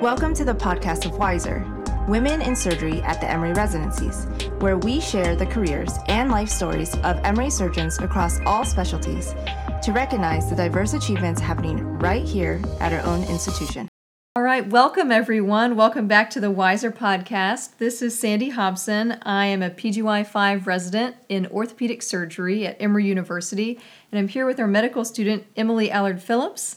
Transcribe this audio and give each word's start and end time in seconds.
Welcome 0.00 0.34
to 0.34 0.44
the 0.44 0.52
podcast 0.52 1.06
of 1.06 1.16
Wiser, 1.18 1.64
Women 2.08 2.42
in 2.42 2.56
Surgery 2.56 3.00
at 3.02 3.20
the 3.20 3.30
Emory 3.30 3.52
Residencies, 3.52 4.26
where 4.58 4.76
we 4.76 5.00
share 5.00 5.36
the 5.36 5.46
careers 5.46 5.92
and 6.08 6.32
life 6.32 6.48
stories 6.48 6.96
of 6.96 7.20
Emory 7.22 7.48
surgeons 7.48 7.96
across 8.00 8.40
all 8.40 8.64
specialties 8.64 9.36
to 9.82 9.92
recognize 9.92 10.50
the 10.50 10.56
diverse 10.56 10.94
achievements 10.94 11.40
happening 11.40 11.78
right 12.00 12.24
here 12.24 12.60
at 12.80 12.92
our 12.92 13.00
own 13.02 13.22
institution. 13.24 13.88
All 14.34 14.42
right, 14.42 14.68
welcome 14.68 15.12
everyone. 15.12 15.76
Welcome 15.76 16.08
back 16.08 16.28
to 16.30 16.40
the 16.40 16.50
Wiser 16.50 16.90
podcast. 16.90 17.78
This 17.78 18.02
is 18.02 18.18
Sandy 18.18 18.50
Hobson. 18.50 19.12
I 19.22 19.46
am 19.46 19.62
a 19.62 19.70
PGY 19.70 20.26
5 20.26 20.66
resident 20.66 21.14
in 21.28 21.46
orthopedic 21.46 22.02
surgery 22.02 22.66
at 22.66 22.76
Emory 22.82 23.06
University, 23.06 23.78
and 24.10 24.18
I'm 24.18 24.28
here 24.28 24.44
with 24.44 24.58
our 24.58 24.66
medical 24.66 25.04
student 25.04 25.46
Emily 25.56 25.88
Allard 25.88 26.20
Phillips 26.20 26.76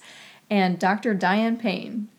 and 0.51 0.77
Dr. 0.77 1.15
Diane 1.15 1.57
Payne. 1.57 2.09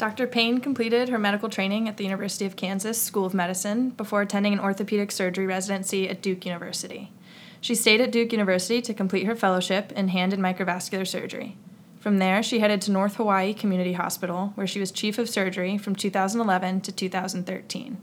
Dr. 0.00 0.26
Payne 0.26 0.60
completed 0.60 1.10
her 1.10 1.18
medical 1.18 1.50
training 1.50 1.86
at 1.86 1.98
the 1.98 2.04
University 2.04 2.46
of 2.46 2.56
Kansas 2.56 2.98
School 2.98 3.26
of 3.26 3.34
Medicine 3.34 3.90
before 3.90 4.22
attending 4.22 4.54
an 4.54 4.58
orthopedic 4.58 5.12
surgery 5.12 5.46
residency 5.46 6.08
at 6.08 6.22
Duke 6.22 6.46
University. 6.46 7.12
She 7.60 7.74
stayed 7.74 8.00
at 8.00 8.10
Duke 8.10 8.32
University 8.32 8.80
to 8.80 8.94
complete 8.94 9.26
her 9.26 9.36
fellowship 9.36 9.92
in 9.92 10.08
hand 10.08 10.32
and 10.32 10.42
microvascular 10.42 11.06
surgery. 11.06 11.58
From 11.98 12.16
there, 12.16 12.42
she 12.42 12.60
headed 12.60 12.80
to 12.80 12.90
North 12.90 13.16
Hawaii 13.16 13.52
Community 13.52 13.92
Hospital, 13.92 14.52
where 14.54 14.66
she 14.66 14.80
was 14.80 14.90
chief 14.90 15.18
of 15.18 15.28
surgery 15.28 15.76
from 15.76 15.94
2011 15.94 16.80
to 16.80 16.92
2013. 16.92 17.98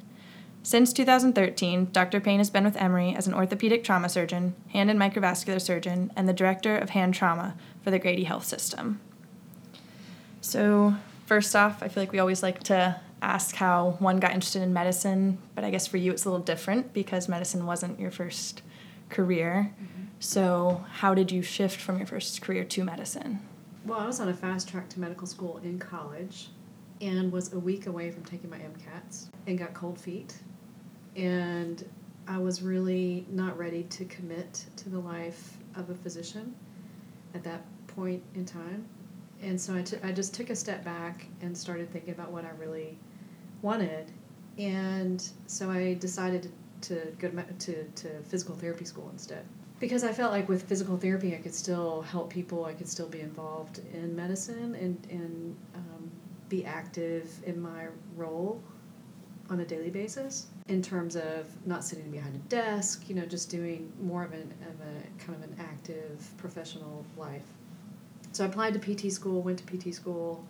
Since 0.61 0.93
2013, 0.93 1.89
Dr. 1.91 2.19
Payne 2.19 2.37
has 2.37 2.51
been 2.51 2.65
with 2.65 2.77
Emory 2.77 3.15
as 3.15 3.25
an 3.25 3.33
orthopedic 3.33 3.83
trauma 3.83 4.09
surgeon, 4.09 4.53
hand 4.71 4.91
and 4.91 4.99
microvascular 4.99 5.59
surgeon, 5.59 6.13
and 6.15 6.29
the 6.29 6.33
director 6.33 6.77
of 6.77 6.91
hand 6.91 7.15
trauma 7.15 7.55
for 7.83 7.89
the 7.89 7.97
Grady 7.97 8.25
Health 8.25 8.45
System. 8.45 8.99
So, 10.41 10.93
first 11.27 11.55
off, 11.55 11.83
I 11.83 11.89
feel 11.89 12.01
like 12.01 12.11
we 12.11 12.19
always 12.19 12.41
like 12.41 12.63
to 12.63 12.99
ask 13.21 13.55
how 13.55 13.97
one 13.99 14.19
got 14.19 14.31
interested 14.31 14.61
in 14.61 14.73
medicine, 14.73 15.37
but 15.53 15.63
I 15.63 15.69
guess 15.69 15.85
for 15.85 15.97
you 15.97 16.11
it's 16.11 16.25
a 16.25 16.29
little 16.29 16.43
different 16.43 16.93
because 16.93 17.27
medicine 17.27 17.65
wasn't 17.65 17.99
your 17.99 18.11
first 18.11 18.61
career. 19.09 19.73
Mm-hmm. 19.75 20.03
So, 20.19 20.85
how 20.93 21.13
did 21.13 21.31
you 21.31 21.43
shift 21.43 21.79
from 21.79 21.97
your 21.97 22.07
first 22.07 22.41
career 22.41 22.63
to 22.63 22.83
medicine? 22.83 23.39
Well, 23.85 23.99
I 23.99 24.07
was 24.07 24.19
on 24.19 24.29
a 24.29 24.33
fast 24.33 24.67
track 24.67 24.89
to 24.89 24.99
medical 24.99 25.27
school 25.27 25.59
in 25.63 25.77
college 25.77 26.49
and 27.01 27.31
was 27.31 27.53
a 27.53 27.59
week 27.59 27.85
away 27.85 28.09
from 28.09 28.23
taking 28.23 28.49
my 28.49 28.57
MCATs 28.57 29.27
and 29.45 29.59
got 29.59 29.73
cold 29.73 29.99
feet. 29.99 30.35
And 31.15 31.87
I 32.27 32.37
was 32.37 32.61
really 32.61 33.25
not 33.29 33.57
ready 33.57 33.83
to 33.83 34.05
commit 34.05 34.65
to 34.77 34.89
the 34.89 34.99
life 34.99 35.57
of 35.75 35.89
a 35.89 35.95
physician 35.95 36.55
at 37.33 37.43
that 37.43 37.61
point 37.87 38.23
in 38.33 38.45
time. 38.45 38.85
And 39.41 39.59
so 39.59 39.75
I, 39.75 39.81
t- 39.81 39.97
I 40.03 40.11
just 40.11 40.33
took 40.33 40.49
a 40.49 40.55
step 40.55 40.83
back 40.83 41.27
and 41.41 41.57
started 41.57 41.91
thinking 41.91 42.13
about 42.13 42.31
what 42.31 42.45
I 42.45 42.49
really 42.59 42.97
wanted. 43.61 44.11
And 44.57 45.27
so 45.45 45.69
I 45.69 45.93
decided 45.95 46.51
to, 46.81 46.95
go 47.19 47.29
to, 47.29 47.43
to, 47.43 47.83
to 47.83 48.09
physical 48.23 48.55
therapy 48.55 48.85
school 48.85 49.09
instead 49.11 49.45
because 49.79 50.03
I 50.03 50.11
felt 50.11 50.31
like 50.31 50.49
with 50.49 50.63
physical 50.63 50.97
therapy, 50.97 51.35
I 51.35 51.37
could 51.37 51.53
still 51.53 52.01
help 52.01 52.29
people. 52.29 52.65
I 52.65 52.73
could 52.73 52.87
still 52.87 53.07
be 53.07 53.21
involved 53.21 53.81
in 53.93 54.15
medicine 54.15 54.75
and 54.75 55.07
and 55.09 55.55
um, 55.75 56.11
be 56.49 56.65
active 56.65 57.29
in 57.45 57.61
my 57.61 57.87
role 58.15 58.61
on 59.49 59.59
a 59.61 59.65
daily 59.65 59.89
basis 59.89 60.47
in 60.67 60.81
terms 60.81 61.15
of 61.15 61.45
not 61.65 61.83
sitting 61.83 62.09
behind 62.11 62.35
a 62.35 62.39
desk. 62.49 63.07
You 63.07 63.15
know, 63.15 63.25
just 63.25 63.49
doing 63.49 63.91
more 64.01 64.23
of 64.23 64.33
an 64.33 64.53
of 64.61 64.81
a 64.81 65.23
kind 65.23 65.41
of 65.43 65.49
an 65.49 65.55
active 65.59 66.27
professional 66.37 67.05
life. 67.17 67.45
So 68.31 68.43
I 68.43 68.47
applied 68.47 68.73
to 68.73 68.79
PT 68.79 69.11
school, 69.11 69.41
went 69.41 69.59
to 69.59 69.77
PT 69.77 69.93
school, 69.93 70.45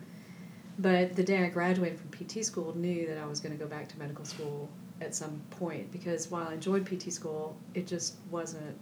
but 0.80 1.16
the 1.16 1.24
day 1.24 1.44
I 1.44 1.50
graduated 1.50 2.00
from 2.00 2.10
PT 2.10 2.46
school, 2.46 2.76
knew 2.78 3.08
that 3.08 3.18
I 3.18 3.26
was 3.26 3.40
going 3.40 3.58
to 3.58 3.64
go 3.64 3.70
back 3.70 3.88
to 3.90 4.00
medical 4.00 4.26
school 4.26 4.70
at 5.02 5.16
some 5.16 5.42
point 5.52 5.92
because 5.92 6.30
while 6.30 6.48
I 6.48 6.54
enjoyed 6.54 6.86
PT 6.86 7.12
school, 7.12 7.58
it 7.74 7.88
just 7.88 8.16
wasn't 8.30 8.78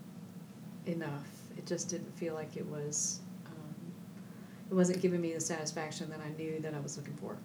enough. 0.86 1.28
It 1.58 1.66
just 1.66 1.90
didn't 1.90 2.12
feel 2.18 2.34
like 2.34 2.58
it 2.58 2.66
was. 2.66 3.20
Um, 3.48 3.76
it 4.70 4.74
wasn't 4.74 5.02
giving 5.02 5.22
me 5.22 5.34
the 5.34 5.40
satisfaction 5.40 6.10
that 6.10 6.20
I 6.20 6.30
knew 6.38 6.60
that 6.60 6.74
I 6.74 6.80
was 6.80 6.98
looking 6.98 7.16
for. 7.16 7.38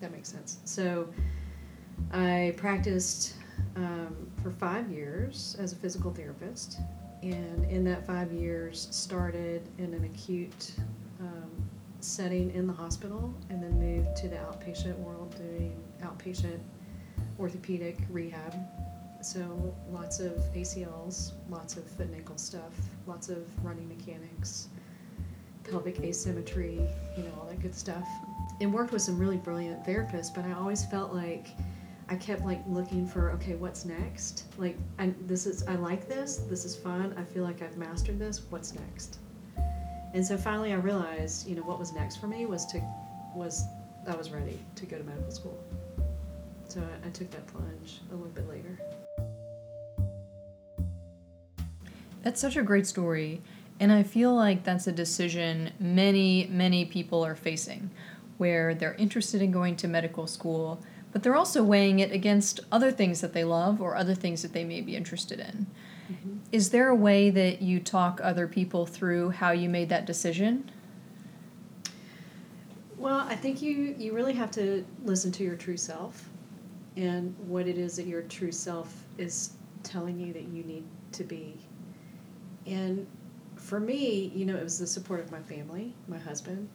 That 0.00 0.12
makes 0.12 0.28
sense. 0.28 0.58
So, 0.64 1.08
I 2.12 2.54
practiced 2.56 3.34
um, 3.76 4.30
for 4.42 4.50
five 4.50 4.90
years 4.90 5.56
as 5.58 5.72
a 5.72 5.76
physical 5.76 6.12
therapist, 6.12 6.78
and 7.32 7.70
in 7.70 7.84
that 7.84 8.06
five 8.06 8.32
years, 8.32 8.88
started 8.90 9.62
in 9.78 9.94
an 9.94 10.04
acute 10.04 10.72
um, 11.20 11.50
setting 12.00 12.50
in 12.54 12.66
the 12.66 12.72
hospital, 12.72 13.34
and 13.50 13.62
then 13.62 13.78
moved 13.78 14.16
to 14.16 14.28
the 14.28 14.36
outpatient 14.36 14.98
world 14.98 15.34
doing 15.36 15.74
outpatient 16.02 16.60
orthopedic 17.38 17.98
rehab 18.10 18.54
so 19.24 19.74
lots 19.90 20.20
of 20.20 20.32
ACLs, 20.54 21.32
lots 21.48 21.78
of 21.78 21.84
foot 21.84 22.08
and 22.08 22.16
ankle 22.16 22.36
stuff, 22.36 22.72
lots 23.06 23.30
of 23.30 23.38
running 23.64 23.88
mechanics, 23.88 24.68
pelvic 25.68 25.98
asymmetry, 26.00 26.86
you 27.16 27.22
know, 27.22 27.30
all 27.40 27.46
that 27.46 27.62
good 27.62 27.74
stuff. 27.74 28.06
And 28.60 28.72
worked 28.72 28.92
with 28.92 29.00
some 29.00 29.18
really 29.18 29.38
brilliant 29.38 29.82
therapists, 29.82 30.32
but 30.34 30.44
I 30.44 30.52
always 30.52 30.84
felt 30.84 31.14
like 31.14 31.48
I 32.14 32.16
kept 32.16 32.44
like 32.44 32.62
looking 32.68 33.08
for 33.08 33.32
okay, 33.32 33.56
what's 33.56 33.84
next? 33.84 34.44
Like 34.56 34.76
I, 35.00 35.12
this 35.22 35.46
is 35.46 35.66
I 35.66 35.74
like 35.74 36.06
this. 36.06 36.36
This 36.36 36.64
is 36.64 36.76
fun. 36.76 37.12
I 37.18 37.24
feel 37.24 37.42
like 37.42 37.60
I've 37.60 37.76
mastered 37.76 38.20
this. 38.20 38.42
What's 38.50 38.72
next? 38.72 39.18
And 40.12 40.24
so 40.24 40.36
finally, 40.36 40.72
I 40.72 40.76
realized, 40.76 41.48
you 41.48 41.56
know, 41.56 41.62
what 41.62 41.80
was 41.80 41.92
next 41.92 42.18
for 42.18 42.28
me 42.28 42.46
was 42.46 42.66
to 42.66 42.80
was 43.34 43.64
I 44.06 44.14
was 44.14 44.30
ready 44.30 44.60
to 44.76 44.86
go 44.86 44.96
to 44.96 45.02
medical 45.02 45.32
school. 45.32 45.58
So 46.68 46.80
I, 46.82 47.08
I 47.08 47.10
took 47.10 47.32
that 47.32 47.48
plunge 47.48 48.00
a 48.12 48.14
little 48.14 48.30
bit 48.30 48.48
later. 48.48 48.78
That's 52.22 52.40
such 52.40 52.56
a 52.56 52.62
great 52.62 52.86
story. 52.86 53.42
And 53.80 53.90
I 53.90 54.04
feel 54.04 54.32
like 54.32 54.62
that's 54.62 54.86
a 54.86 54.92
decision 54.92 55.72
many, 55.80 56.46
many 56.48 56.84
people 56.84 57.24
are 57.24 57.34
facing 57.34 57.90
where 58.38 58.72
they're 58.72 58.94
interested 58.94 59.42
in 59.42 59.50
going 59.50 59.74
to 59.76 59.88
medical 59.88 60.28
school, 60.28 60.80
but 61.14 61.22
they're 61.22 61.34
also 61.34 61.64
weighing 61.64 62.00
it 62.00 62.12
against 62.12 62.60
other 62.70 62.92
things 62.92 63.22
that 63.22 63.32
they 63.32 63.44
love 63.44 63.80
or 63.80 63.96
other 63.96 64.14
things 64.14 64.42
that 64.42 64.52
they 64.52 64.64
may 64.64 64.82
be 64.82 64.94
interested 64.94 65.40
in. 65.40 65.66
Mm-hmm. 66.12 66.36
Is 66.52 66.68
there 66.68 66.88
a 66.88 66.94
way 66.94 67.30
that 67.30 67.62
you 67.62 67.80
talk 67.80 68.20
other 68.22 68.46
people 68.46 68.84
through 68.84 69.30
how 69.30 69.52
you 69.52 69.70
made 69.70 69.88
that 69.88 70.04
decision? 70.04 70.70
Well, 72.98 73.20
I 73.20 73.34
think 73.34 73.62
you, 73.62 73.94
you 73.98 74.12
really 74.12 74.34
have 74.34 74.50
to 74.52 74.84
listen 75.02 75.32
to 75.32 75.42
your 75.42 75.56
true 75.56 75.78
self 75.78 76.28
and 76.96 77.34
what 77.48 77.66
it 77.66 77.78
is 77.78 77.96
that 77.96 78.06
your 78.06 78.22
true 78.22 78.52
self 78.52 79.02
is 79.16 79.54
telling 79.82 80.20
you 80.20 80.34
that 80.34 80.48
you 80.48 80.62
need 80.64 80.84
to 81.12 81.24
be 81.24 81.56
and 82.66 83.06
for 83.56 83.80
me, 83.80 84.32
you 84.34 84.44
know, 84.44 84.56
it 84.56 84.62
was 84.62 84.78
the 84.78 84.86
support 84.86 85.20
of 85.20 85.30
my 85.30 85.40
family, 85.40 85.94
my 86.08 86.18
husband, 86.18 86.68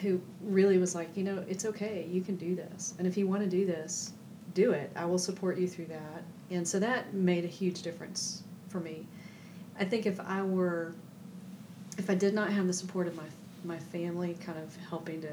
who 0.00 0.20
really 0.42 0.78
was 0.78 0.94
like, 0.94 1.16
you 1.16 1.24
know, 1.24 1.44
it's 1.48 1.64
okay, 1.64 2.06
you 2.10 2.20
can 2.20 2.36
do 2.36 2.54
this. 2.54 2.94
And 2.98 3.06
if 3.06 3.16
you 3.16 3.26
want 3.26 3.42
to 3.42 3.48
do 3.48 3.66
this, 3.66 4.12
do 4.54 4.72
it. 4.72 4.90
I 4.96 5.04
will 5.04 5.18
support 5.18 5.58
you 5.58 5.68
through 5.68 5.86
that. 5.86 6.22
And 6.50 6.66
so 6.66 6.78
that 6.78 7.14
made 7.14 7.44
a 7.44 7.48
huge 7.48 7.82
difference 7.82 8.42
for 8.68 8.80
me. 8.80 9.06
I 9.78 9.84
think 9.84 10.06
if 10.06 10.20
I 10.20 10.42
were, 10.42 10.94
if 11.98 12.10
I 12.10 12.14
did 12.14 12.34
not 12.34 12.50
have 12.50 12.66
the 12.66 12.72
support 12.72 13.06
of 13.06 13.16
my 13.16 13.24
my 13.64 13.78
family 13.78 14.36
kind 14.40 14.58
of 14.58 14.76
helping 14.88 15.20
to 15.22 15.30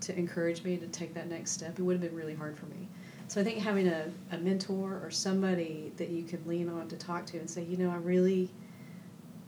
to 0.00 0.18
encourage 0.18 0.62
me 0.64 0.76
to 0.76 0.86
take 0.88 1.14
that 1.14 1.28
next 1.28 1.52
step, 1.52 1.78
it 1.78 1.82
would 1.82 1.92
have 1.92 2.00
been 2.00 2.14
really 2.14 2.34
hard 2.34 2.56
for 2.56 2.66
me. 2.66 2.88
So 3.28 3.40
I 3.40 3.44
think 3.44 3.58
having 3.58 3.86
a, 3.86 4.10
a 4.32 4.38
mentor 4.38 5.00
or 5.04 5.10
somebody 5.10 5.92
that 5.98 6.08
you 6.08 6.24
can 6.24 6.42
lean 6.46 6.68
on 6.68 6.88
to 6.88 6.96
talk 6.96 7.26
to 7.26 7.38
and 7.38 7.48
say, 7.48 7.62
you 7.62 7.76
know, 7.76 7.90
I 7.90 7.96
really 7.96 8.48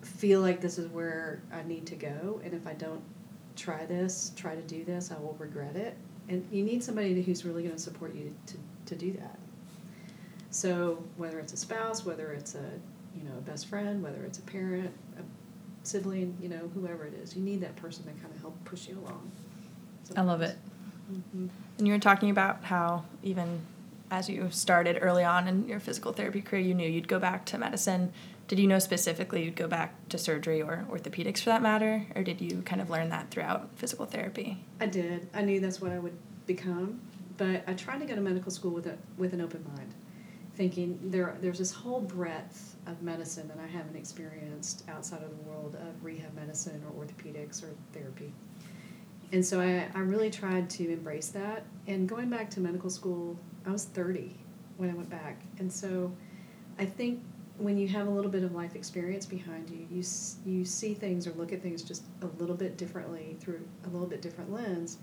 feel 0.03 0.41
like 0.41 0.61
this 0.61 0.79
is 0.79 0.89
where 0.89 1.43
I 1.53 1.63
need 1.63 1.87
to 1.87 1.97
go, 1.97 2.41
and 2.45 2.53
if 2.55 2.67
I 2.67 2.75
don't 2.75 3.03
try 3.57 3.85
this, 3.87 4.33
try 4.37 4.55
to 4.55 4.63
do 4.63 4.85
this, 4.85 5.11
I 5.11 5.19
will 5.19 5.37
regret 5.39 5.77
it. 5.77 5.97
And 6.29 6.47
you 6.51 6.63
need 6.63 6.83
somebody 6.83 7.21
who's 7.23 7.45
really 7.45 7.63
going 7.63 7.75
to 7.75 7.81
support 7.81 8.15
you 8.15 8.35
to, 8.47 8.55
to 8.87 8.95
do 8.95 9.13
that. 9.15 9.39
So 10.51 11.03
whether 11.17 11.41
it's 11.41 11.53
a 11.53 11.57
spouse, 11.57 12.05
whether 12.05 12.33
it's 12.33 12.55
a 12.55 12.71
you 13.17 13.25
know 13.25 13.37
a 13.39 13.41
best 13.41 13.67
friend, 13.67 14.03
whether 14.03 14.23
it's 14.23 14.39
a 14.39 14.43
parent, 14.43 14.93
a 15.19 15.23
sibling, 15.83 16.37
you 16.41 16.49
know 16.49 16.71
whoever 16.75 17.07
it 17.07 17.15
is, 17.15 17.35
you 17.35 17.43
need 17.43 17.63
that 17.63 17.75
person 17.77 18.05
to 18.05 18.11
kind 18.11 18.33
of 18.35 18.41
help 18.41 18.65
push 18.65 18.87
you 18.87 18.99
along. 18.99 19.33
Sometimes. 20.05 20.29
I 20.29 20.31
love 20.31 20.43
it. 20.43 20.57
Mm-hmm. 21.11 21.47
And 21.79 21.87
you 21.87 21.95
were 21.95 21.99
talking 21.99 22.31
about 22.31 22.65
how 22.65 23.05
even 23.23 23.61
as 24.11 24.29
you 24.29 24.49
started 24.51 24.99
early 25.01 25.25
on 25.25 25.49
in 25.49 25.67
your 25.67 25.81
physical 25.81 26.13
therapy 26.13 26.43
career, 26.43 26.61
you 26.61 26.75
knew 26.75 26.89
you'd 26.89 27.09
go 27.09 27.19
back 27.19 27.47
to 27.47 27.59
medicine 27.59 28.13
did 28.49 28.59
you 28.59 28.67
know 28.67 28.79
specifically 28.79 29.45
you'd 29.45 29.57
go 29.57 29.69
back 29.69 30.09
to 30.09 30.19
surgery 30.19 30.63
or 30.63 30.87
orthopedics 30.91 31.39
for 31.39 31.51
that 31.51 31.63
matter, 31.63 32.07
or 32.15 32.23
did 32.23 32.41
you 32.41 32.63
kind 32.63 32.81
of 32.81 32.91
learn 32.91 33.09
that 33.11 33.31
throughout 33.31 33.71
physical 33.77 34.07
therapy? 34.07 34.63
I 34.81 34.87
did. 34.87 35.29
I 35.33 35.43
knew 35.43 35.61
that's 35.61 35.81
what 35.81 35.93
I 35.93 35.99
would 35.99 36.17
become, 36.47 37.01
but 37.39 37.63
I 37.67 37.75
tried 37.75 38.01
to 38.01 38.07
go 38.07 38.15
to 38.15 38.21
medical 38.21 38.51
school 38.51 38.73
with 38.73 38.87
a 38.87 38.97
with 39.17 39.33
an 39.33 39.41
open 39.41 39.65
mind, 39.77 39.95
thinking 40.55 40.99
there 41.05 41.37
there's 41.41 41.59
this 41.59 41.73
whole 41.73 42.01
breadth 42.01 42.77
of 42.87 43.03
medicine 43.03 43.49
that 43.49 43.59
I 43.59 43.67
haven't 43.67 43.97
experienced 43.97 44.85
outside 44.89 45.23
of 45.23 45.31
the 45.31 45.51
world 45.51 45.77
of 45.77 46.05
rehab 46.05 46.35
medicine 46.35 46.83
or 46.87 47.05
orthopedics 47.05 47.63
or 47.63 47.75
therapy. 47.93 48.33
And 49.33 49.45
so 49.45 49.61
I, 49.61 49.89
I 49.95 50.01
really 50.01 50.31
tried 50.31 50.69
to 50.71 50.93
embrace 50.93 51.29
that. 51.29 51.65
And 51.87 52.07
going 52.07 52.29
back 52.29 52.51
to 52.51 52.61
medical 52.61 52.91
school, 52.91 53.39
I 53.67 53.71
was 53.71 53.85
30 53.87 54.37
when 54.77 54.91
I 54.91 54.95
went 54.95 55.09
back. 55.09 55.41
And 55.59 55.73
so 55.73 56.13
I 56.79 56.85
think 56.85 57.23
when 57.59 57.79
you 57.79 57.89
have 57.89 58.07
a 58.07 58.11
little 58.11 58.31
bit 58.31 58.43
of 58.43 58.55
life 58.55 58.75
experience 58.75 59.27
behind 59.27 59.71
you, 59.71 59.87
you, 59.91 60.03
you 60.45 60.65
see 60.65 60.95
things 60.95 61.27
or 61.27 61.33
look 61.33 61.53
at 61.53 61.63
things 61.63 61.83
just 61.83 62.05
a 62.23 62.27
little 62.41 62.57
bit 62.57 62.77
differently 62.77 63.37
through 63.41 63.61
a 63.85 63.89
little 63.89 64.07
bit 64.07 64.23
different 64.23 64.53
lens. 64.53 64.99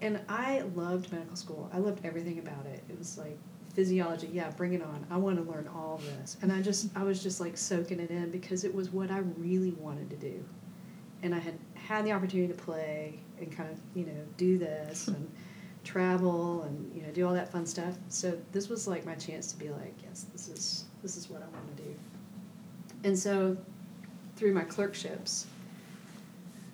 And 0.00 0.20
I 0.28 0.60
loved 0.74 1.12
medical 1.12 1.36
school. 1.36 1.70
I 1.72 1.78
loved 1.78 2.04
everything 2.04 2.38
about 2.38 2.66
it. 2.66 2.82
It 2.88 2.98
was 2.98 3.18
like 3.18 3.36
physiology, 3.74 4.28
yeah, 4.32 4.50
bring 4.50 4.72
it 4.72 4.82
on. 4.82 5.06
I 5.10 5.16
want 5.16 5.36
to 5.36 5.50
learn 5.50 5.68
all 5.68 6.00
this. 6.18 6.36
And 6.42 6.52
I 6.52 6.62
just 6.62 6.88
I 6.96 7.02
was 7.02 7.22
just 7.22 7.40
like 7.40 7.56
soaking 7.56 8.00
it 8.00 8.10
in 8.10 8.30
because 8.30 8.64
it 8.64 8.74
was 8.74 8.90
what 8.90 9.10
I 9.10 9.18
really 9.18 9.72
wanted 9.72 10.10
to 10.10 10.16
do. 10.16 10.44
And 11.22 11.34
I 11.34 11.38
had 11.38 11.58
had 11.74 12.04
the 12.04 12.12
opportunity 12.12 12.48
to 12.52 12.58
play 12.58 13.20
and 13.38 13.54
kind 13.54 13.70
of, 13.70 13.78
you 13.94 14.06
know, 14.06 14.24
do 14.36 14.58
this 14.58 15.08
and 15.08 15.30
travel 15.84 16.62
and, 16.62 16.94
you 16.94 17.02
know, 17.02 17.10
do 17.10 17.26
all 17.26 17.34
that 17.34 17.50
fun 17.50 17.66
stuff. 17.66 17.96
So 18.08 18.38
this 18.52 18.68
was 18.68 18.86
like 18.86 19.04
my 19.04 19.14
chance 19.14 19.52
to 19.52 19.58
be 19.58 19.68
like, 19.70 19.94
yes, 20.02 20.26
this 20.32 20.48
is 20.48 20.84
this 21.02 21.16
is 21.16 21.28
what 21.28 21.42
I 21.42 21.46
want 21.56 21.76
to 21.76 21.82
do. 21.82 21.94
And 23.04 23.18
so 23.18 23.56
through 24.36 24.54
my 24.54 24.64
clerkships, 24.64 25.46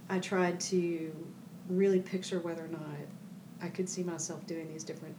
I 0.08 0.18
tried 0.18 0.60
to 0.60 1.12
really 1.68 2.00
picture 2.00 2.38
whether 2.40 2.64
or 2.64 2.68
not 2.68 2.80
I 3.60 3.68
could 3.68 3.88
see 3.88 4.02
myself 4.02 4.46
doing 4.46 4.68
these 4.68 4.84
different 4.84 5.16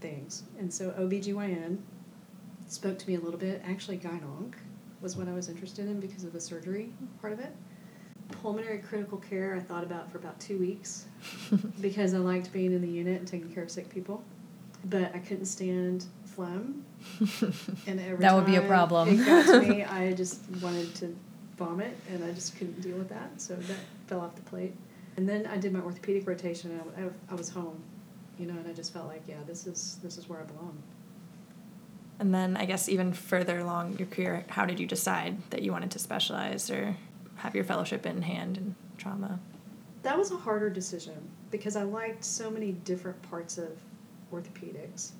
things. 0.00 0.44
And 0.58 0.72
so 0.72 0.90
OBGYN 0.90 1.78
spoke 2.68 2.98
to 2.98 3.08
me 3.08 3.16
a 3.16 3.20
little 3.20 3.38
bit. 3.38 3.62
Actually, 3.64 3.96
gyn 3.96 4.54
was 5.00 5.16
what 5.16 5.28
I 5.28 5.32
was 5.32 5.48
interested 5.48 5.86
in 5.86 6.00
because 6.00 6.24
of 6.24 6.32
the 6.32 6.40
surgery 6.40 6.92
part 7.20 7.32
of 7.32 7.40
it. 7.40 7.54
Pulmonary 8.42 8.78
critical 8.78 9.18
care, 9.18 9.54
I 9.56 9.60
thought 9.60 9.84
about 9.84 10.10
for 10.12 10.18
about 10.18 10.38
two 10.38 10.58
weeks 10.58 11.06
because 11.80 12.14
I 12.14 12.18
liked 12.18 12.52
being 12.52 12.72
in 12.72 12.82
the 12.82 12.88
unit 12.88 13.18
and 13.18 13.26
taking 13.26 13.52
care 13.52 13.62
of 13.62 13.70
sick 13.70 13.88
people. 13.88 14.22
But 14.84 15.14
I 15.14 15.18
couldn't 15.18 15.46
stand 15.46 16.06
phlegm. 16.24 16.84
And 17.86 18.00
every 18.00 18.16
that 18.18 18.34
would 18.34 18.46
be 18.46 18.56
a 18.56 18.62
problem. 18.62 19.08
it 19.08 19.24
got 19.24 19.46
to 19.46 19.62
me, 19.62 19.84
I 19.84 20.12
just 20.12 20.40
wanted 20.62 20.94
to 20.96 21.16
vomit 21.56 21.96
and 22.10 22.24
I 22.24 22.32
just 22.32 22.56
couldn't 22.56 22.80
deal 22.80 22.96
with 22.96 23.08
that. 23.08 23.40
So 23.40 23.54
that 23.54 23.76
fell 24.06 24.20
off 24.20 24.34
the 24.34 24.42
plate. 24.42 24.74
And 25.16 25.28
then 25.28 25.46
I 25.46 25.56
did 25.56 25.72
my 25.72 25.80
orthopedic 25.80 26.26
rotation 26.26 26.70
and 26.70 26.80
I, 26.96 27.08
I, 27.08 27.32
I 27.32 27.34
was 27.34 27.48
home 27.48 27.82
you 28.38 28.46
know, 28.46 28.54
and 28.54 28.66
I 28.66 28.72
just 28.72 28.92
felt 28.92 29.08
like, 29.08 29.22
yeah, 29.26 29.36
this 29.46 29.66
is 29.66 29.98
this 30.02 30.16
is 30.16 30.28
where 30.28 30.40
I 30.40 30.44
belong. 30.44 30.80
And 32.20 32.34
then 32.34 32.56
I 32.56 32.64
guess 32.64 32.88
even 32.88 33.12
further 33.12 33.58
along 33.58 33.98
your 33.98 34.06
career, 34.08 34.44
how 34.48 34.64
did 34.64 34.80
you 34.80 34.86
decide 34.86 35.50
that 35.50 35.62
you 35.62 35.72
wanted 35.72 35.90
to 35.92 35.98
specialize 35.98 36.70
or 36.70 36.96
have 37.36 37.54
your 37.54 37.64
fellowship 37.64 38.06
in 38.06 38.22
hand 38.22 38.56
in 38.56 38.74
trauma? 38.96 39.38
That 40.02 40.16
was 40.16 40.30
a 40.30 40.36
harder 40.36 40.70
decision 40.70 41.16
because 41.50 41.76
I 41.76 41.82
liked 41.82 42.24
so 42.24 42.50
many 42.50 42.72
different 42.72 43.20
parts 43.30 43.58
of 43.58 43.70
orthopedics. 44.32 45.10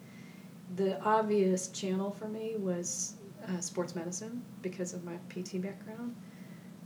The 0.76 1.00
obvious 1.02 1.68
channel 1.68 2.10
for 2.10 2.28
me 2.28 2.56
was 2.58 3.14
uh, 3.48 3.60
sports 3.60 3.94
medicine 3.94 4.42
because 4.62 4.92
of 4.92 5.04
my 5.04 5.16
PT 5.28 5.60
background, 5.62 6.14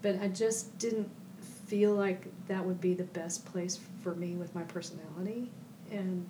but 0.03 0.21
I 0.21 0.29
just 0.29 0.79
didn't 0.79 1.11
feel 1.67 1.95
like 1.95 2.27
that 2.49 2.65
would 2.65 2.81
be 2.81 2.95
the 2.95 3.05
best 3.05 3.45
place 3.47 3.81
for 4.03 4.15
me 4.15 4.35
with 4.37 4.55
my 4.55 4.63
personality 4.63 5.51
and 5.91 6.27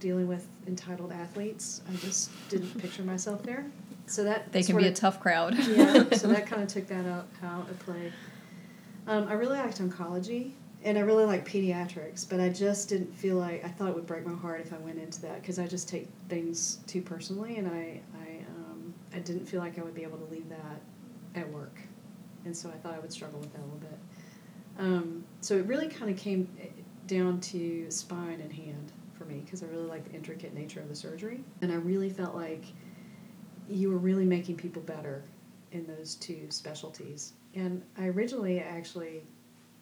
dealing 0.00 0.26
with 0.26 0.48
entitled 0.66 1.12
athletes. 1.12 1.82
I 1.90 1.96
just 1.96 2.30
didn't 2.48 2.78
picture 2.82 3.02
myself 3.02 3.42
there. 3.42 3.66
So 4.06 4.24
that 4.24 4.52
they 4.52 4.62
can 4.62 4.76
be 4.76 4.86
of, 4.86 4.92
a 4.92 4.96
tough 4.96 5.20
crowd. 5.20 5.54
yeah. 5.54 6.04
So 6.12 6.28
that 6.28 6.46
kind 6.50 6.62
of 6.62 6.68
took 6.68 6.86
that 6.88 7.06
out 7.06 7.26
out 7.42 7.68
of 7.68 7.78
play. 7.80 8.12
Um, 9.06 9.28
I 9.28 9.34
really 9.34 9.58
liked 9.58 9.80
oncology 9.80 10.52
and 10.86 10.96
I 10.96 11.00
really 11.00 11.24
like 11.24 11.46
pediatrics, 11.46 12.28
but 12.28 12.38
I 12.38 12.48
just 12.48 12.88
didn't 12.88 13.12
feel 13.12 13.36
like 13.36 13.64
I 13.64 13.68
thought 13.68 13.88
it 13.88 13.94
would 13.96 14.06
break 14.06 14.24
my 14.24 14.34
heart 14.34 14.60
if 14.60 14.72
I 14.72 14.78
went 14.78 15.00
into 15.00 15.20
that 15.22 15.42
because 15.42 15.58
I 15.58 15.66
just 15.66 15.88
take 15.88 16.06
things 16.28 16.78
too 16.86 17.02
personally, 17.02 17.56
and 17.56 17.66
I 17.66 18.00
I 18.20 18.44
um, 18.56 18.94
I 19.12 19.18
didn't 19.18 19.46
feel 19.46 19.60
like 19.60 19.78
I 19.80 19.82
would 19.82 19.94
be 19.94 20.04
able 20.04 20.18
to 20.18 20.32
leave 20.32 20.48
that 20.48 20.80
at 21.34 21.50
work, 21.50 21.80
and 22.44 22.56
so 22.56 22.68
I 22.70 22.74
thought 22.74 22.94
I 22.94 23.00
would 23.00 23.12
struggle 23.12 23.40
with 23.40 23.52
that 23.52 23.60
a 23.60 23.64
little 23.64 23.78
bit. 23.78 23.98
Um, 24.78 25.24
so 25.40 25.56
it 25.56 25.66
really 25.66 25.88
kind 25.88 26.08
of 26.08 26.16
came 26.16 26.48
eh, 26.60 26.66
down 27.08 27.40
to 27.40 27.90
spine 27.90 28.40
and 28.40 28.52
hand 28.52 28.92
for 29.14 29.24
me 29.24 29.40
because 29.44 29.64
I 29.64 29.66
really 29.66 29.86
like 29.86 30.04
the 30.08 30.14
intricate 30.14 30.54
nature 30.54 30.80
of 30.80 30.88
the 30.88 30.94
surgery. 30.94 31.40
And 31.62 31.72
I 31.72 31.76
really 31.76 32.10
felt 32.10 32.34
like 32.34 32.64
you 33.68 33.90
were 33.90 33.98
really 33.98 34.24
making 34.24 34.56
people 34.56 34.82
better 34.82 35.24
in 35.72 35.86
those 35.86 36.14
two 36.16 36.46
specialties. 36.50 37.32
And 37.54 37.82
I 37.98 38.06
originally 38.08 38.60
actually 38.60 39.22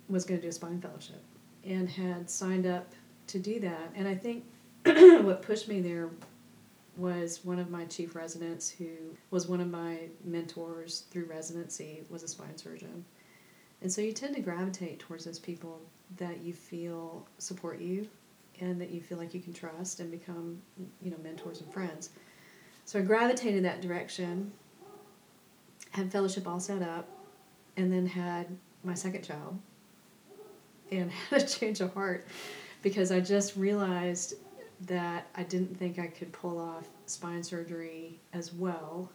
was 0.09 0.25
going 0.25 0.41
to 0.41 0.43
do 0.43 0.49
a 0.49 0.53
spine 0.53 0.81
fellowship 0.81 1.23
and 1.65 1.89
had 1.89 2.29
signed 2.29 2.67
up 2.67 2.93
to 3.29 3.39
do 3.39 3.61
that. 3.61 3.91
And 3.95 4.06
I 4.06 4.15
think 4.15 4.45
what 4.85 5.43
pushed 5.43 5.69
me 5.69 5.81
there 5.81 6.11
was 6.97 7.45
one 7.45 7.59
of 7.59 7.71
my 7.71 7.85
chief 7.87 8.15
residents 8.15 8.71
who 8.71 8.87
was 9.31 9.49
one 9.49 9.61
of 9.61 9.71
my 9.71 10.01
mentors 10.25 11.05
through 11.11 11.25
residency 11.25 12.03
was 12.09 12.23
a 12.23 12.29
spine 12.29 12.56
surgeon. 12.56 13.05
And 13.83 13.93
so 13.93 14.01
you 14.01 14.12
tend 14.12 14.35
to 14.37 14.41
gravitate 14.41 15.01
towards 15.01 15.25
those 15.25 15.39
people 15.39 15.81
that 16.17 16.41
you 16.41 16.53
feel 16.53 17.27
support 17.39 17.81
you 17.81 18.09
and 18.61 18.81
that 18.81 18.91
you 18.91 19.01
feel 19.01 19.19
like 19.19 19.35
you 19.35 19.41
can 19.41 19.53
trust 19.53 20.01
and 20.01 20.11
become, 20.11 20.61
you 21.03 21.11
know, 21.11 21.17
mentors 21.23 21.61
and 21.61 21.73
friends. 21.73 22.11
So 22.85 22.99
I 22.99 23.03
gravitated 23.03 23.65
that 23.65 23.81
direction, 23.81 24.53
had 25.91 26.12
fellowship 26.12 26.47
all 26.47 26.61
set 26.61 26.83
up, 26.83 27.09
and 27.77 27.93
then 27.93 28.06
had 28.06 28.47
my 28.85 28.95
second 28.95 29.23
child 29.23 29.59
and 30.90 31.10
had 31.31 31.42
a 31.42 31.46
change 31.46 31.81
of 31.81 31.92
heart 31.94 32.26
because 32.82 33.10
I 33.10 33.20
just 33.20 33.56
realized 33.56 34.34
that 34.82 35.28
I 35.34 35.42
didn't 35.44 35.78
think 35.78 35.98
I 35.98 36.08
could 36.08 36.32
pull 36.32 36.58
off 36.58 36.86
spine 37.06 37.42
surgery 37.42 38.19
as 38.32 38.52
well 38.52 39.10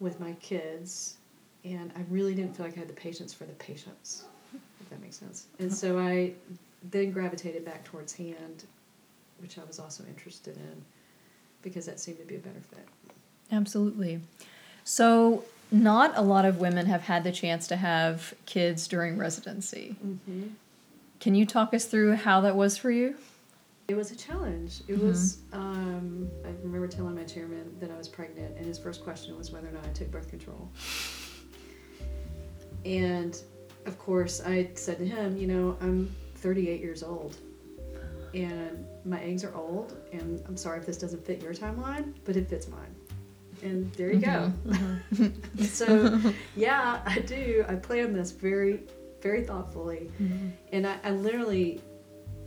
with 0.00 0.20
my 0.20 0.32
kids 0.34 1.16
and 1.64 1.92
I 1.96 2.04
really 2.10 2.34
didn't 2.34 2.56
feel 2.56 2.66
like 2.66 2.76
I 2.76 2.80
had 2.80 2.88
the 2.88 2.94
patience 2.94 3.34
for 3.34 3.44
the 3.44 3.52
patients 3.54 4.24
if 4.80 4.90
that 4.90 5.00
makes 5.00 5.16
sense. 5.16 5.46
And 5.58 5.72
so 5.72 5.98
I 5.98 6.32
then 6.90 7.10
gravitated 7.10 7.64
back 7.64 7.84
towards 7.84 8.12
hand, 8.14 8.64
which 9.40 9.58
I 9.58 9.64
was 9.64 9.78
also 9.78 10.04
interested 10.04 10.56
in 10.56 10.84
because 11.62 11.86
that 11.86 11.98
seemed 11.98 12.18
to 12.18 12.24
be 12.24 12.36
a 12.36 12.38
better 12.38 12.60
fit. 12.70 12.86
Absolutely. 13.50 14.20
So, 14.84 15.44
not 15.70 16.16
a 16.16 16.22
lot 16.22 16.44
of 16.44 16.58
women 16.58 16.86
have 16.86 17.02
had 17.02 17.24
the 17.24 17.32
chance 17.32 17.66
to 17.68 17.76
have 17.76 18.34
kids 18.46 18.86
during 18.88 19.18
residency. 19.18 19.96
Mm-hmm. 20.04 20.48
Can 21.20 21.34
you 21.34 21.46
talk 21.46 21.74
us 21.74 21.86
through 21.86 22.14
how 22.14 22.40
that 22.42 22.56
was 22.56 22.76
for 22.76 22.90
you? 22.90 23.16
It 23.88 23.96
was 23.96 24.10
a 24.10 24.16
challenge. 24.16 24.80
It 24.88 24.96
mm-hmm. 24.96 25.06
was, 25.06 25.38
um, 25.52 26.28
I 26.44 26.48
remember 26.62 26.88
telling 26.88 27.14
my 27.14 27.24
chairman 27.24 27.76
that 27.80 27.90
I 27.90 27.96
was 27.96 28.08
pregnant, 28.08 28.56
and 28.56 28.66
his 28.66 28.78
first 28.78 29.02
question 29.02 29.36
was 29.36 29.50
whether 29.50 29.68
or 29.68 29.72
not 29.72 29.84
I 29.84 29.92
took 29.92 30.10
birth 30.10 30.28
control. 30.28 30.68
And 32.84 33.40
of 33.86 33.98
course, 33.98 34.40
I 34.44 34.70
said 34.74 34.98
to 34.98 35.06
him, 35.06 35.36
you 35.36 35.46
know, 35.46 35.76
I'm 35.80 36.14
38 36.36 36.80
years 36.80 37.02
old 37.02 37.36
and 38.34 38.86
my 39.04 39.20
eggs 39.22 39.44
are 39.44 39.54
old 39.54 39.96
and 40.12 40.42
i'm 40.46 40.56
sorry 40.56 40.78
if 40.78 40.86
this 40.86 40.98
doesn't 40.98 41.24
fit 41.24 41.42
your 41.42 41.54
timeline 41.54 42.12
but 42.24 42.36
it 42.36 42.48
fits 42.48 42.68
mine 42.68 42.94
and 43.62 43.92
there 43.94 44.12
you 44.12 44.20
mm-hmm. 44.20 44.70
go 44.72 44.76
mm-hmm. 45.24 45.62
so 45.62 46.20
yeah 46.56 47.00
i 47.06 47.18
do 47.20 47.64
i 47.68 47.74
plan 47.74 48.12
this 48.12 48.30
very 48.32 48.80
very 49.20 49.42
thoughtfully 49.42 50.10
mm-hmm. 50.20 50.48
and 50.72 50.86
I, 50.86 50.98
I, 51.04 51.10
literally 51.10 51.80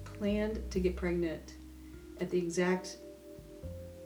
planned 0.03 0.69
to 0.71 0.79
get 0.79 0.95
pregnant 0.95 1.55
at 2.21 2.29
the 2.29 2.37
exact 2.37 2.97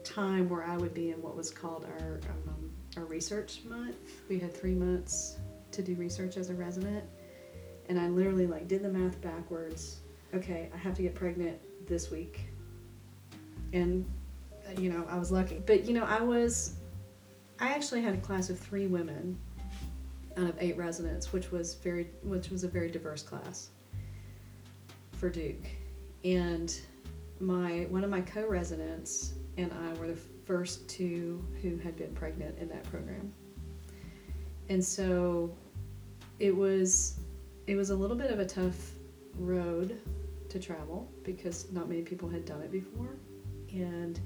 time 0.02 0.48
where 0.48 0.64
i 0.64 0.76
would 0.76 0.94
be 0.94 1.10
in 1.10 1.20
what 1.22 1.36
was 1.36 1.50
called 1.50 1.86
our 1.98 2.20
um, 2.48 2.70
our 2.96 3.04
research 3.04 3.60
month 3.64 3.96
we 4.28 4.38
had 4.38 4.54
three 4.54 4.74
months 4.74 5.38
to 5.72 5.82
do 5.82 5.94
research 5.94 6.36
as 6.36 6.50
a 6.50 6.54
resident 6.54 7.04
and 7.88 7.98
I 7.98 8.08
literally 8.08 8.46
like 8.46 8.68
did 8.68 8.82
the 8.82 8.88
math 8.88 9.20
backwards. 9.20 10.00
Okay, 10.34 10.70
I 10.74 10.76
have 10.76 10.94
to 10.94 11.02
get 11.02 11.14
pregnant 11.14 11.58
this 11.86 12.10
week. 12.10 12.40
And 13.72 14.04
uh, 14.66 14.80
you 14.80 14.90
know, 14.90 15.06
I 15.08 15.18
was 15.18 15.30
lucky. 15.30 15.62
But 15.64 15.84
you 15.84 15.94
know, 15.94 16.04
I 16.04 16.22
was 16.22 16.76
I 17.60 17.68
actually 17.68 18.02
had 18.02 18.14
a 18.14 18.18
class 18.18 18.50
of 18.50 18.58
3 18.58 18.86
women 18.88 19.38
out 20.36 20.48
of 20.48 20.56
8 20.58 20.76
residents, 20.76 21.32
which 21.32 21.52
was 21.52 21.74
very 21.74 22.10
which 22.22 22.50
was 22.50 22.64
a 22.64 22.68
very 22.68 22.90
diverse 22.90 23.22
class 23.22 23.70
for 25.12 25.30
Duke. 25.30 25.66
And 26.24 26.76
my 27.40 27.86
one 27.90 28.04
of 28.04 28.10
my 28.10 28.20
co-residents 28.20 29.34
and 29.56 29.72
I 29.72 29.98
were 30.00 30.08
the 30.08 30.18
first 30.44 30.88
two 30.88 31.44
who 31.62 31.78
had 31.78 31.96
been 31.96 32.14
pregnant 32.14 32.58
in 32.58 32.68
that 32.68 32.82
program. 32.84 33.32
And 34.68 34.84
so 34.84 35.54
it 36.38 36.54
was 36.54 37.20
it 37.66 37.76
was 37.76 37.90
a 37.90 37.94
little 37.94 38.16
bit 38.16 38.30
of 38.30 38.40
a 38.40 38.46
tough 38.46 38.92
road 39.38 40.00
to 40.48 40.58
travel 40.58 41.10
because 41.22 41.70
not 41.72 41.88
many 41.88 42.02
people 42.02 42.28
had 42.28 42.44
done 42.44 42.62
it 42.62 42.70
before. 42.72 43.16
And 43.70 44.20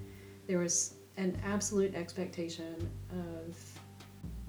there 0.47 0.59
was 0.59 0.95
an 1.19 1.37
absolute 1.45 1.95
expectation 1.95 2.75
of, 3.11 3.59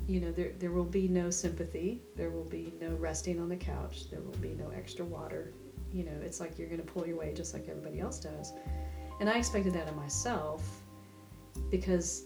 you 0.08 0.22
know, 0.22 0.32
there, 0.32 0.52
there 0.60 0.72
will 0.72 0.86
be 0.86 1.08
no 1.08 1.30
sympathy, 1.30 2.02
there 2.16 2.30
will 2.30 2.46
be 2.46 2.74
no 2.80 2.92
resting 2.96 3.42
on 3.42 3.50
the 3.50 3.56
couch, 3.58 4.10
there 4.10 4.22
will 4.22 4.38
be 4.38 4.50
no 4.50 4.70
extra 4.70 5.04
water. 5.04 5.52
you 5.92 6.04
know, 6.04 6.12
it's 6.22 6.40
like 6.40 6.58
you're 6.58 6.68
going 6.68 6.82
to 6.82 6.86
pull 6.86 7.06
your 7.08 7.18
weight 7.18 7.36
just 7.36 7.54
like 7.54 7.68
everybody 7.68 8.00
else 8.00 8.20
does. 8.20 8.54
And 9.20 9.30
I 9.30 9.38
expected 9.38 9.74
that 9.74 9.88
of 9.88 9.96
myself 9.96 10.64
because 11.70 12.26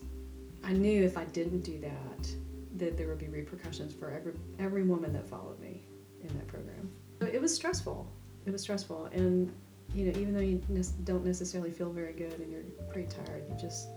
I 0.63 0.73
knew 0.73 1.03
if 1.03 1.17
I 1.17 1.25
didn't 1.25 1.61
do 1.61 1.79
that, 1.79 2.29
that 2.75 2.97
there 2.97 3.07
would 3.07 3.19
be 3.19 3.27
repercussions 3.27 3.93
for 3.93 4.11
every 4.11 4.33
every 4.59 4.83
woman 4.83 5.13
that 5.13 5.27
followed 5.27 5.59
me 5.59 5.83
in 6.21 6.27
that 6.29 6.47
program. 6.47 6.89
So 7.21 7.27
it 7.27 7.41
was 7.41 7.53
stressful. 7.53 8.11
It 8.45 8.51
was 8.51 8.61
stressful, 8.61 9.05
and 9.13 9.51
you 9.93 10.05
know, 10.05 10.19
even 10.19 10.33
though 10.33 10.41
you 10.41 10.61
don't 11.03 11.25
necessarily 11.25 11.71
feel 11.71 11.91
very 11.91 12.13
good 12.13 12.39
and 12.39 12.51
you're 12.51 12.63
pretty 12.91 13.07
tired, 13.07 13.43
you 13.49 13.55
just 13.57 13.87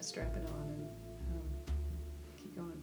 gotta 0.00 0.08
strap 0.08 0.34
it 0.34 0.48
on 0.50 0.62
and 0.62 0.88
um, 1.30 1.42
keep 2.38 2.56
going. 2.56 2.82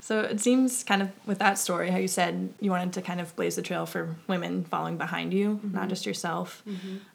So 0.00 0.20
it 0.20 0.40
seems 0.40 0.82
kind 0.82 1.02
of 1.02 1.10
with 1.26 1.38
that 1.38 1.58
story, 1.58 1.90
how 1.90 1.98
you 1.98 2.08
said 2.08 2.52
you 2.60 2.70
wanted 2.70 2.94
to 2.94 3.02
kind 3.02 3.20
of 3.20 3.36
blaze 3.36 3.56
the 3.56 3.62
trail 3.62 3.86
for 3.86 4.16
women 4.26 4.64
following 4.64 4.96
behind 4.96 5.34
you, 5.34 5.60
not 5.62 5.88
just 5.88 6.06
yourself. 6.06 6.62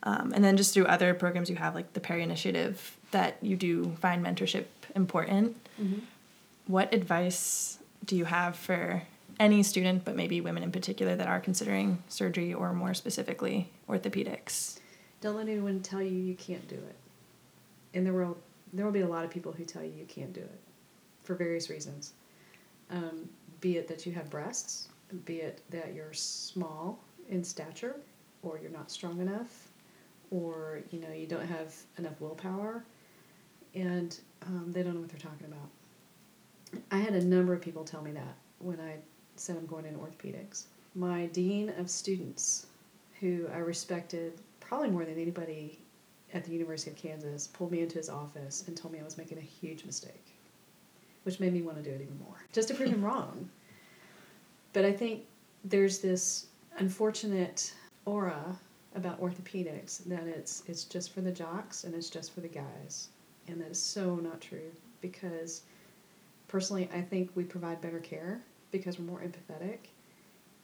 Um, 0.03 0.33
and 0.33 0.43
then 0.43 0.55
just 0.55 0.73
through 0.73 0.85
other 0.85 1.13
programs 1.13 1.49
you 1.49 1.55
have, 1.55 1.73
like 1.75 1.93
the 1.93 1.99
Perry 1.99 2.23
Initiative, 2.23 2.95
that 3.11 3.37
you 3.41 3.55
do 3.55 3.95
find 3.99 4.23
mentorship 4.25 4.65
important. 4.95 5.57
What 6.67 6.93
advice 6.93 7.79
do 8.05 8.15
you 8.15 8.25
have 8.25 8.55
for 8.55 9.01
any 9.39 9.63
student, 9.63 10.05
but 10.05 10.15
maybe 10.15 10.41
women 10.41 10.63
in 10.63 10.71
particular, 10.71 11.15
that 11.15 11.27
are 11.27 11.39
considering 11.39 12.03
surgery 12.07 12.53
or 12.53 12.73
more 12.73 12.93
specifically 12.93 13.69
orthopedics? 13.89 14.79
Don't 15.21 15.35
let 15.35 15.47
anyone 15.47 15.81
tell 15.81 16.01
you 16.01 16.11
you 16.11 16.35
can't 16.35 16.67
do 16.67 16.75
it. 16.75 16.95
In 17.93 18.03
the 18.03 18.13
world, 18.13 18.37
there 18.73 18.85
will 18.85 18.91
be 18.91 19.01
a 19.01 19.07
lot 19.07 19.25
of 19.25 19.31
people 19.31 19.51
who 19.51 19.65
tell 19.65 19.83
you 19.83 19.91
you 19.97 20.05
can't 20.05 20.33
do 20.33 20.41
it 20.41 20.59
for 21.23 21.35
various 21.35 21.69
reasons. 21.69 22.13
Um, 22.91 23.29
be 23.59 23.77
it 23.77 23.87
that 23.87 24.05
you 24.05 24.11
have 24.13 24.29
breasts, 24.29 24.89
be 25.25 25.37
it 25.37 25.61
that 25.71 25.93
you're 25.93 26.13
small 26.13 26.99
in 27.29 27.43
stature, 27.43 27.95
or 28.43 28.59
you're 28.59 28.71
not 28.71 28.91
strong 28.91 29.19
enough, 29.19 29.69
or 30.31 30.81
you 30.91 30.99
know 30.99 31.11
you 31.11 31.25
don't 31.27 31.47
have 31.47 31.75
enough 31.97 32.19
willpower, 32.21 32.83
and 33.73 34.19
um, 34.45 34.71
they 34.71 34.83
don't 34.83 34.93
know 34.93 35.01
what 35.01 35.09
they're 35.09 35.19
talking 35.19 35.47
about. 35.47 36.81
I 36.91 36.97
had 36.97 37.13
a 37.13 37.23
number 37.23 37.53
of 37.53 37.61
people 37.61 37.83
tell 37.83 38.01
me 38.01 38.11
that 38.11 38.35
when 38.59 38.79
I 38.79 38.97
said 39.35 39.57
I'm 39.57 39.65
going 39.65 39.85
into 39.85 39.99
orthopedics. 39.99 40.65
My 40.95 41.27
dean 41.27 41.73
of 41.77 41.89
students, 41.89 42.67
who 43.19 43.47
I 43.53 43.57
respected 43.57 44.33
probably 44.67 44.89
more 44.89 45.05
than 45.05 45.17
anybody 45.19 45.79
at 46.33 46.43
the 46.43 46.51
University 46.51 46.91
of 46.91 46.97
Kansas, 46.97 47.47
pulled 47.47 47.71
me 47.71 47.79
into 47.81 47.97
his 47.97 48.09
office 48.09 48.65
and 48.67 48.75
told 48.75 48.93
me 48.93 48.99
I 48.99 49.03
was 49.03 49.17
making 49.17 49.37
a 49.37 49.41
huge 49.41 49.85
mistake, 49.85 50.25
which 51.23 51.39
made 51.39 51.53
me 51.53 51.61
want 51.61 51.77
to 51.77 51.83
do 51.83 51.89
it 51.89 52.01
even 52.01 52.19
more, 52.19 52.35
just 52.51 52.67
to 52.67 52.73
prove 52.73 52.89
him 52.89 53.03
wrong. 53.03 53.49
But 54.73 54.83
I 54.83 54.91
think 54.91 55.23
there's 55.63 55.99
this 55.99 56.47
unfortunate 56.77 57.73
aura 58.05 58.57
about 58.95 59.21
orthopedics 59.21 60.03
that 60.05 60.23
it's 60.23 60.63
it's 60.67 60.83
just 60.83 61.13
for 61.13 61.21
the 61.21 61.31
jocks 61.31 61.83
and 61.83 61.95
it's 61.95 62.09
just 62.09 62.33
for 62.33 62.41
the 62.41 62.47
guys, 62.47 63.07
and 63.47 63.61
that 63.61 63.71
is 63.71 63.81
so 63.81 64.15
not 64.15 64.41
true 64.41 64.71
because 64.99 65.61
personally 66.49 66.89
I 66.93 67.01
think 67.01 67.31
we 67.35 67.43
provide 67.45 67.79
better 67.79 67.99
care 67.99 68.41
because 68.71 68.99
we're 68.99 69.05
more 69.05 69.21
empathetic, 69.21 69.77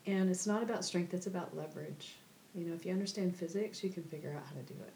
and 0.06 0.30
it's 0.30 0.46
not 0.46 0.62
about 0.62 0.84
strength; 0.84 1.14
it's 1.14 1.28
about 1.28 1.56
leverage. 1.56 2.18
You 2.54 2.66
know, 2.66 2.74
if 2.74 2.86
you 2.86 2.92
understand 2.92 3.36
physics, 3.36 3.84
you 3.84 3.90
can 3.90 4.04
figure 4.04 4.34
out 4.36 4.44
how 4.46 4.56
to 4.56 4.62
do 4.62 4.76
it. 4.80 4.94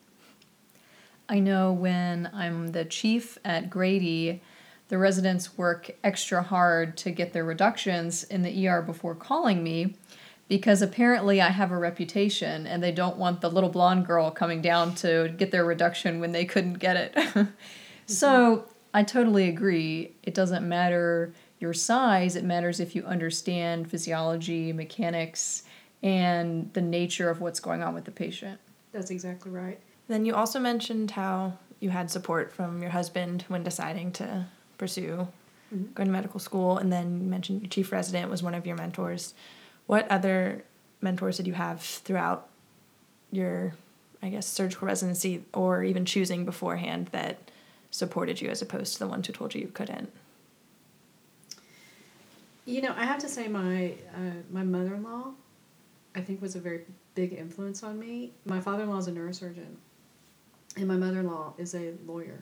I 1.30 1.40
know 1.40 1.74
when 1.74 2.30
I'm 2.34 2.68
the 2.68 2.86
chief 2.86 3.38
at 3.44 3.70
Grady, 3.70 4.42
the 4.90 4.98
residents 4.98 5.58
work 5.58 5.92
extra 6.04 6.42
hard 6.42 6.96
to 6.98 7.12
get 7.12 7.34
their 7.34 7.44
reductions 7.44 8.24
in 8.24 8.44
the 8.44 8.68
ER 8.68 8.82
before 8.82 9.16
calling 9.16 9.64
me 9.64 9.96
because 10.48 10.82
apparently 10.82 11.42
I 11.42 11.50
have 11.50 11.72
a 11.72 11.78
reputation 11.78 12.66
and 12.66 12.82
they 12.82 12.94
don't 12.94 13.18
want 13.18 13.42
the 13.42 13.50
little 13.50 13.70
blonde 13.70 14.06
girl 14.06 14.32
coming 14.32 14.62
down 14.62 14.96
to 14.96 15.34
get 15.38 15.52
their 15.52 15.66
reduction 15.66 16.20
when 16.20 16.32
they 16.32 16.46
couldn't 16.46 16.76
get 16.76 16.96
it. 16.96 17.48
so 18.06 18.66
I 18.94 19.04
totally 19.04 19.50
agree. 19.50 20.14
It 20.24 20.34
doesn't 20.34 20.68
matter 20.68 21.34
your 21.60 21.74
size, 21.74 22.36
it 22.36 22.44
matters 22.44 22.80
if 22.80 22.96
you 22.96 23.04
understand 23.04 23.90
physiology, 23.90 24.72
mechanics, 24.72 25.64
and 26.04 26.72
the 26.74 26.82
nature 26.82 27.30
of 27.30 27.42
what's 27.42 27.60
going 27.60 27.82
on 27.84 27.94
with 27.94 28.06
the 28.06 28.12
patient. 28.12 28.60
That's 28.92 29.10
exactly 29.12 29.52
right. 29.52 29.80
Then 30.08 30.26
you 30.26 30.36
also 30.36 30.60
mentioned 30.60 31.12
how 31.12 31.58
you 31.80 31.90
had 31.90 32.10
support 32.10 32.54
from 32.54 32.82
your 32.82 32.92
husband 32.92 33.44
when 33.48 33.64
deciding 33.64 34.12
to 34.14 34.46
pursue 34.78 35.28
Mhm. 35.74 35.94
going 35.96 36.08
to 36.08 36.12
medical 36.14 36.40
school, 36.40 36.78
and 36.78 36.92
then 36.94 37.20
you 37.22 37.28
mentioned 37.28 37.62
your 37.62 37.70
chief 37.70 37.92
resident 37.92 38.32
was 38.32 38.42
one 38.42 38.54
of 38.54 38.66
your 38.66 38.78
mentors. 38.78 39.34
What 39.86 40.08
other 40.10 40.64
mentors 41.02 41.36
did 41.38 41.46
you 41.46 41.54
have 41.54 41.82
throughout 41.82 42.48
your, 43.32 43.74
I 44.24 44.30
guess, 44.30 44.48
surgical 44.48 44.88
residency, 44.88 45.44
or 45.54 45.84
even 45.84 46.06
choosing 46.06 46.46
beforehand 46.46 47.10
that 47.12 47.52
supported 47.92 48.40
you 48.40 48.50
as 48.50 48.62
opposed 48.62 48.94
to 48.94 49.00
the 49.00 49.08
ones 49.08 49.28
who 49.28 49.34
told 49.34 49.54
you 49.56 49.62
you 49.62 49.68
couldn't? 49.68 50.12
You 52.66 52.82
know, 52.82 52.94
I 52.98 53.06
have 53.06 53.20
to 53.20 53.30
say 53.30 53.48
my 53.48 53.94
uh, 54.16 54.42
my 54.52 54.64
mother 54.64 54.96
in 54.96 55.04
law, 55.04 55.32
I 56.18 56.22
think, 56.22 56.42
was 56.42 56.56
a 56.56 56.60
very 56.60 56.82
big 57.14 57.32
influence 57.34 57.84
on 57.84 58.00
me. 58.00 58.34
My 58.46 58.60
father 58.60 58.84
in 58.84 58.90
law 58.90 58.98
is 58.98 59.08
a 59.08 59.12
neurosurgeon, 59.12 59.76
and 60.76 60.88
my 60.88 60.96
mother 60.98 61.20
in 61.20 61.28
law 61.28 61.54
is 61.60 61.76
a 61.76 61.94
lawyer, 62.08 62.42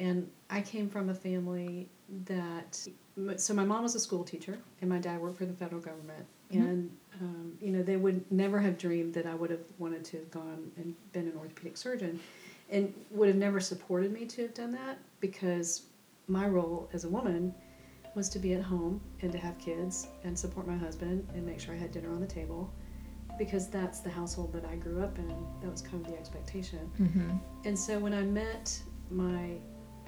and 0.00 0.28
I 0.50 0.60
came 0.60 0.88
from 0.90 1.08
a 1.08 1.14
family 1.14 1.88
that. 2.26 2.86
So 3.36 3.54
my 3.54 3.64
mom 3.64 3.82
was 3.84 3.94
a 3.94 4.00
school 4.00 4.24
teacher, 4.24 4.58
and 4.80 4.90
my 4.90 4.98
dad 4.98 5.20
worked 5.20 5.38
for 5.38 5.44
the 5.46 5.52
federal 5.52 5.80
government, 5.80 6.26
Mhm. 6.50 6.60
and 6.68 6.90
um, 7.20 7.56
you 7.60 7.70
know 7.70 7.82
they 7.82 7.96
would 7.96 8.30
never 8.32 8.58
have 8.58 8.76
dreamed 8.76 9.14
that 9.14 9.26
I 9.26 9.34
would 9.34 9.50
have 9.50 9.64
wanted 9.78 10.04
to 10.06 10.16
have 10.18 10.30
gone 10.32 10.72
and 10.76 10.94
been 11.12 11.28
an 11.28 11.36
orthopedic 11.36 11.76
surgeon, 11.76 12.18
and 12.70 12.92
would 13.12 13.28
have 13.28 13.36
never 13.36 13.60
supported 13.60 14.12
me 14.12 14.26
to 14.26 14.42
have 14.42 14.54
done 14.54 14.72
that 14.72 14.98
because 15.20 15.82
my 16.26 16.48
role 16.48 16.88
as 16.92 17.04
a 17.04 17.08
woman 17.08 17.54
was 18.16 18.28
to 18.30 18.38
be 18.40 18.52
at 18.54 18.62
home 18.62 19.00
and 19.20 19.30
to 19.30 19.38
have 19.38 19.56
kids 19.58 20.08
and 20.24 20.36
support 20.38 20.66
my 20.66 20.76
husband 20.76 21.26
and 21.34 21.46
make 21.46 21.60
sure 21.60 21.72
I 21.74 21.78
had 21.78 21.92
dinner 21.92 22.10
on 22.10 22.20
the 22.20 22.26
table 22.26 22.70
because 23.38 23.68
that's 23.68 24.00
the 24.00 24.10
household 24.10 24.52
that 24.52 24.64
I 24.64 24.76
grew 24.76 25.02
up 25.02 25.18
in. 25.18 25.34
That 25.62 25.70
was 25.70 25.82
kind 25.82 26.04
of 26.04 26.12
the 26.12 26.18
expectation. 26.18 26.90
Mm-hmm. 27.00 27.30
And 27.64 27.78
so 27.78 27.98
when 27.98 28.14
I 28.14 28.22
met 28.22 28.80
my 29.10 29.54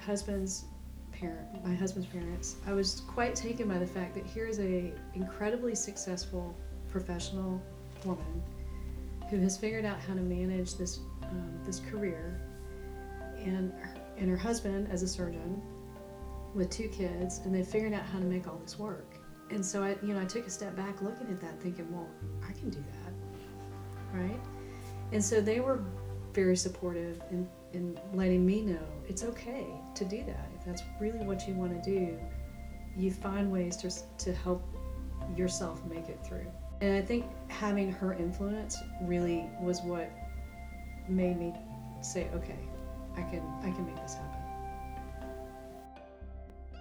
husband's 0.01 0.65
parent, 1.13 1.65
my 1.65 1.75
husband's 1.75 2.09
parents, 2.09 2.57
I 2.67 2.73
was 2.73 3.03
quite 3.07 3.35
taken 3.35 3.69
by 3.69 3.79
the 3.79 3.87
fact 3.87 4.15
that 4.15 4.27
here 4.27 4.47
is 4.47 4.61
a 4.61 4.93
incredibly 5.15 5.75
successful 5.75 6.57
professional 6.89 7.61
woman 8.05 8.43
who 9.31 9.39
has 9.41 9.57
figured 9.57 9.85
out 9.85 9.99
how 10.01 10.15
to 10.15 10.21
manage 10.21 10.77
this 10.77 11.01
um, 11.23 11.59
this 11.65 11.81
career, 11.81 12.41
and 13.39 13.73
her, 13.73 13.97
and 14.19 14.29
her 14.29 14.37
husband 14.37 14.89
as 14.91 15.03
a 15.03 15.09
surgeon 15.09 15.63
with 16.55 16.71
two 16.71 16.89
kids, 16.89 17.41
and 17.45 17.55
they 17.55 17.63
figured 17.63 17.93
out 17.93 18.05
how 18.05 18.19
to 18.19 18.25
make 18.25 18.47
all 18.47 18.59
this 18.59 18.79
work. 18.79 19.17
And 19.51 19.65
so 19.65 19.83
I, 19.83 19.97
you 20.03 20.15
know, 20.15 20.21
I 20.21 20.25
took 20.25 20.47
a 20.47 20.51
step 20.51 20.77
back 20.77 21.03
looking 21.03 21.27
at 21.29 21.41
that, 21.41 21.61
thinking, 21.61 21.91
well, 21.93 22.09
I 22.49 22.53
can 22.53 22.71
do 22.71 22.79
that, 22.79 23.04
right? 24.15 24.41
And 25.13 25.23
so 25.23 25.41
they 25.41 25.61
were 25.61 25.83
very 26.33 26.57
supportive 26.57 27.23
in, 27.31 27.49
in 27.73 27.99
letting 28.13 28.45
me 28.45 28.63
know 28.63 28.87
it's 29.09 29.23
okay 29.23 29.67
to 29.95 30.05
do 30.05 30.25
that. 30.25 30.51
If 30.59 30.65
that's 30.65 30.83
really 31.01 31.25
what 31.25 31.47
you 31.47 31.55
want 31.55 31.83
to 31.83 31.91
do, 31.91 32.19
you 32.97 33.11
find 33.11 33.51
ways 33.51 33.77
to, 33.79 33.91
to 34.25 34.33
help 34.33 34.63
yourself 35.37 35.85
make 35.87 36.09
it 36.09 36.19
through. 36.27 36.47
And 36.81 36.97
I 36.97 37.03
think 37.03 37.27
having 37.49 37.91
her 37.93 38.15
influence 38.15 38.77
really 39.03 39.49
was 39.61 39.81
what 39.83 40.11
made 41.09 41.39
me 41.39 41.53
say, 42.01 42.29
okay, 42.35 42.59
I 43.17 43.23
can 43.23 43.43
I 43.63 43.71
can 43.71 43.87
make 43.87 43.97
this 43.97 44.15
happen. 44.15 44.41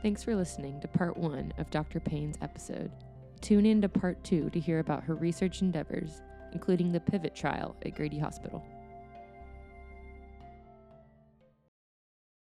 Thanks 0.01 0.23
for 0.23 0.35
listening 0.35 0.81
to 0.81 0.87
part 0.87 1.15
one 1.15 1.53
of 1.57 1.69
Dr. 1.69 1.99
Payne's 1.99 2.35
episode. 2.41 2.91
Tune 3.39 3.65
in 3.65 3.81
to 3.81 3.89
part 3.89 4.21
two 4.23 4.49
to 4.49 4.59
hear 4.59 4.79
about 4.79 5.03
her 5.03 5.15
research 5.15 5.61
endeavors, 5.61 6.21
including 6.53 6.91
the 6.91 6.99
pivot 6.99 7.35
trial 7.35 7.75
at 7.85 7.95
Grady 7.95 8.19
Hospital. 8.19 8.63